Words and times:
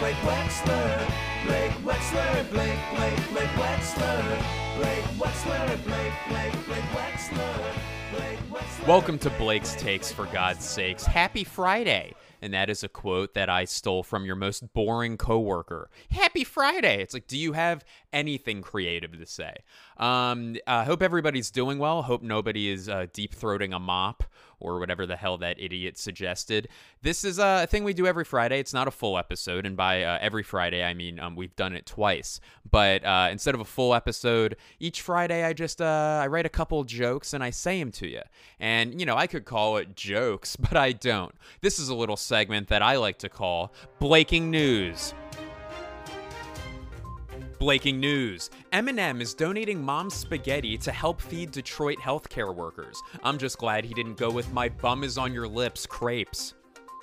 Blake 0.00 0.16
Wexler. 0.16 1.12
Blake 1.44 1.72
Wexler. 1.84 2.50
Blake, 2.50 2.78
Blake, 2.96 3.30
Blake 3.32 3.50
Wexler. 3.50 4.42
Blake 4.78 5.04
Wexler. 5.18 5.84
Blake, 5.84 6.12
Blake, 6.26 6.66
Blake 6.66 6.84
Wexler. 6.94 8.86
Welcome 8.86 9.18
to 9.18 9.28
Blake's 9.30 9.74
Takes, 9.74 10.10
for 10.10 10.24
God's 10.24 10.64
sakes. 10.64 11.04
Happy 11.04 11.44
Friday. 11.44 12.14
And 12.40 12.54
that 12.54 12.70
is 12.70 12.82
a 12.82 12.88
quote 12.88 13.34
that 13.34 13.50
I 13.50 13.66
stole 13.66 14.02
from 14.02 14.24
your 14.24 14.36
most 14.36 14.72
boring 14.72 15.18
coworker. 15.18 15.90
Happy 16.10 16.44
Friday. 16.44 17.02
It's 17.02 17.12
like, 17.12 17.26
do 17.26 17.36
you 17.36 17.52
have 17.52 17.84
anything 18.10 18.62
creative 18.62 19.12
to 19.18 19.26
say? 19.26 19.54
Um, 19.98 20.06
I 20.06 20.30
um, 20.30 20.56
uh, 20.66 20.84
hope 20.84 21.02
everybody's 21.02 21.50
doing 21.50 21.78
well. 21.78 22.00
Hope 22.00 22.22
nobody 22.22 22.70
is 22.70 22.88
uh, 22.88 23.06
deep 23.12 23.34
throating 23.34 23.76
a 23.76 23.78
mop 23.78 24.24
or 24.60 24.78
whatever 24.78 25.06
the 25.06 25.16
hell 25.16 25.38
that 25.38 25.58
idiot 25.58 25.98
suggested. 25.98 26.68
This 27.02 27.24
is 27.24 27.38
a 27.38 27.66
thing 27.68 27.84
we 27.84 27.94
do 27.94 28.06
every 28.06 28.24
Friday. 28.24 28.60
It's 28.60 28.74
not 28.74 28.86
a 28.86 28.90
full 28.90 29.18
episode, 29.18 29.66
and 29.66 29.76
by 29.76 30.04
uh, 30.04 30.18
every 30.20 30.42
Friday, 30.42 30.84
I 30.84 30.94
mean 30.94 31.18
um, 31.18 31.36
we've 31.36 31.56
done 31.56 31.74
it 31.74 31.86
twice. 31.86 32.40
But 32.70 33.04
uh, 33.04 33.28
instead 33.32 33.54
of 33.54 33.60
a 33.60 33.64
full 33.64 33.94
episode, 33.94 34.56
each 34.78 35.02
Friday 35.02 35.44
I 35.44 35.52
just 35.52 35.80
uh, 35.80 36.20
I 36.22 36.26
write 36.26 36.46
a 36.46 36.50
couple 36.50 36.82
jokes 36.84 37.32
and 37.32 37.42
I 37.42 37.50
say 37.50 37.80
them 37.80 37.90
to 37.92 38.08
you. 38.08 38.22
And 38.58 39.00
you 39.00 39.06
know 39.06 39.16
I 39.16 39.26
could 39.26 39.44
call 39.44 39.76
it 39.78 39.96
jokes, 39.96 40.56
but 40.56 40.76
I 40.76 40.92
don't. 40.92 41.34
This 41.60 41.78
is 41.78 41.88
a 41.88 41.94
little 41.94 42.16
segment 42.16 42.68
that 42.68 42.82
I 42.82 42.96
like 42.96 43.18
to 43.18 43.28
call 43.28 43.72
Blaking 43.98 44.50
News. 44.50 45.14
Breaking 47.60 48.00
news 48.00 48.48
Eminem 48.72 49.20
is 49.20 49.34
donating 49.34 49.84
mom's 49.84 50.14
spaghetti 50.14 50.78
to 50.78 50.90
help 50.90 51.20
feed 51.20 51.50
Detroit 51.50 51.98
healthcare 51.98 52.54
workers. 52.54 52.98
I'm 53.22 53.36
just 53.36 53.58
glad 53.58 53.84
he 53.84 53.92
didn't 53.92 54.16
go 54.16 54.30
with 54.30 54.50
my 54.50 54.70
bum 54.70 55.04
is 55.04 55.18
on 55.18 55.34
your 55.34 55.46
lips 55.46 55.84
crepes. 55.84 56.54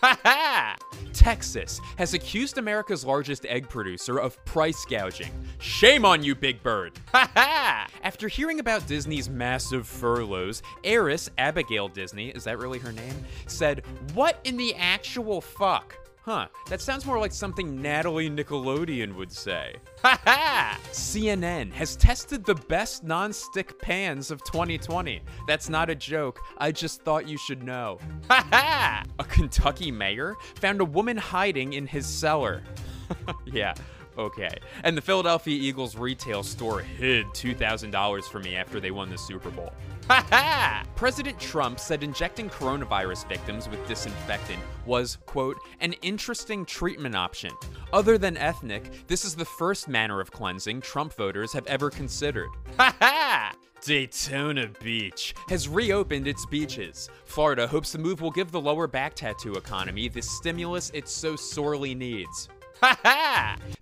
Ha 0.00 0.16
ha! 0.22 0.76
Texas 1.12 1.80
has 1.98 2.14
accused 2.14 2.58
America's 2.58 3.04
largest 3.04 3.46
egg 3.46 3.68
producer 3.68 4.18
of 4.18 4.42
price 4.44 4.84
gouging. 4.84 5.32
Shame 5.58 6.04
on 6.04 6.22
you, 6.22 6.36
Big 6.36 6.62
Bird! 6.62 6.92
Ha 7.10 7.28
ha! 7.34 7.86
After 8.04 8.28
hearing 8.28 8.60
about 8.60 8.86
Disney's 8.86 9.28
massive 9.28 9.88
furloughs, 9.88 10.62
heiress 10.84 11.30
Abigail 11.36 11.88
Disney, 11.88 12.28
is 12.28 12.44
that 12.44 12.58
really 12.58 12.78
her 12.78 12.92
name? 12.92 13.24
said, 13.48 13.82
What 14.12 14.38
in 14.44 14.56
the 14.56 14.72
actual 14.76 15.40
fuck? 15.40 15.98
Huh, 16.24 16.46
that 16.70 16.80
sounds 16.80 17.04
more 17.04 17.18
like 17.18 17.32
something 17.32 17.82
Natalie 17.82 18.30
Nickelodeon 18.30 19.14
would 19.14 19.30
say. 19.30 19.74
Ha 20.02 20.18
ha! 20.24 20.78
CNN 20.90 21.70
has 21.72 21.96
tested 21.96 22.46
the 22.46 22.54
best 22.54 23.04
non-stick 23.04 23.78
pans 23.78 24.30
of 24.30 24.42
2020. 24.44 25.20
That's 25.46 25.68
not 25.68 25.90
a 25.90 25.94
joke, 25.94 26.40
I 26.56 26.72
just 26.72 27.02
thought 27.02 27.28
you 27.28 27.36
should 27.36 27.62
know. 27.62 27.98
Ha 28.30 28.48
ha! 28.52 29.04
A 29.18 29.24
Kentucky 29.24 29.90
mayor 29.90 30.34
found 30.54 30.80
a 30.80 30.86
woman 30.86 31.18
hiding 31.18 31.74
in 31.74 31.86
his 31.86 32.06
cellar. 32.06 32.62
yeah, 33.44 33.74
okay. 34.16 34.56
And 34.82 34.96
the 34.96 35.02
Philadelphia 35.02 35.58
Eagles 35.60 35.94
retail 35.94 36.42
store 36.42 36.80
hid 36.80 37.26
$2,000 37.34 38.24
from 38.24 38.42
me 38.44 38.56
after 38.56 38.80
they 38.80 38.90
won 38.90 39.10
the 39.10 39.18
Super 39.18 39.50
Bowl. 39.50 39.74
President 40.96 41.38
Trump 41.38 41.80
said 41.80 42.02
injecting 42.02 42.48
coronavirus 42.50 43.26
victims 43.28 43.68
with 43.68 43.86
disinfectant 43.88 44.62
was, 44.86 45.18
quote, 45.26 45.56
an 45.80 45.94
interesting 46.02 46.64
treatment 46.64 47.14
option. 47.14 47.52
Other 47.92 48.18
than 48.18 48.36
ethnic, 48.36 49.06
this 49.06 49.24
is 49.24 49.34
the 49.34 49.44
first 49.44 49.88
manner 49.88 50.20
of 50.20 50.30
cleansing 50.30 50.82
Trump 50.82 51.14
voters 51.14 51.52
have 51.52 51.66
ever 51.66 51.90
considered. 51.90 52.50
Ha 52.78 52.94
ha! 53.00 53.54
Daytona 53.84 54.70
Beach 54.82 55.34
has 55.48 55.68
reopened 55.68 56.26
its 56.26 56.46
beaches. 56.46 57.10
Florida 57.26 57.66
hopes 57.66 57.92
the 57.92 57.98
move 57.98 58.22
will 58.22 58.30
give 58.30 58.50
the 58.50 58.60
lower 58.60 58.86
back 58.86 59.14
tattoo 59.14 59.56
economy 59.56 60.08
the 60.08 60.22
stimulus 60.22 60.90
it 60.94 61.06
so 61.06 61.36
sorely 61.36 61.94
needs 61.94 62.48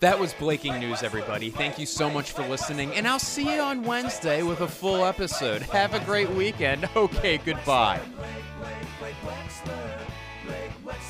that 0.00 0.18
was 0.18 0.32
Blaking 0.34 0.78
News, 0.78 1.02
everybody. 1.02 1.50
Thank 1.50 1.78
you 1.78 1.86
so 1.86 2.10
much 2.10 2.32
for 2.32 2.46
listening, 2.46 2.92
and 2.94 3.06
I'll 3.08 3.18
see 3.18 3.54
you 3.54 3.60
on 3.60 3.82
Wednesday 3.82 4.42
with 4.42 4.60
a 4.60 4.68
full 4.68 5.04
episode. 5.04 5.62
Have 5.62 5.94
a 5.94 6.00
great 6.00 6.30
weekend. 6.30 6.88
Okay, 6.96 7.38
goodbye. 7.38 8.00
Blake 9.00 9.14
Wexler, 9.24 9.98
Blake 10.46 10.72
Blake 10.84 11.00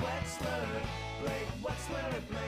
Wexler, 0.00 0.66
Blake 1.22 1.48
Wexler, 1.62 2.28
Blake 2.28 2.43